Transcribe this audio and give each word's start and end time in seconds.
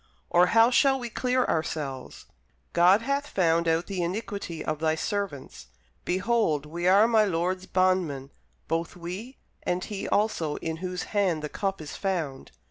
or 0.31 0.47
how 0.47 0.71
shall 0.71 0.99
we 0.99 1.11
clear 1.11 1.45
ourselves? 1.45 2.25
God 2.73 3.03
hath 3.03 3.27
found 3.27 3.67
out 3.67 3.85
the 3.85 4.01
iniquity 4.01 4.65
of 4.65 4.79
thy 4.79 4.95
servants: 4.95 5.67
behold, 6.05 6.65
we 6.65 6.87
are 6.87 7.07
my 7.07 7.23
lord's 7.23 7.67
bondmen, 7.67 8.31
both 8.67 8.95
we, 8.95 9.37
and 9.61 9.83
he 9.83 10.09
also 10.09 10.55
in 10.55 10.77
whose 10.77 11.03
hand 11.13 11.43
the 11.43 11.49
cup 11.49 11.79
is 11.79 11.95
found. 11.95 12.51